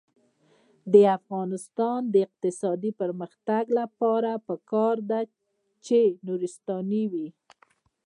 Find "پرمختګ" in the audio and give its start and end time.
3.01-3.63